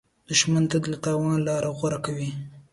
[0.29, 2.29] دښمن تل د تاوان لاره غوره کوي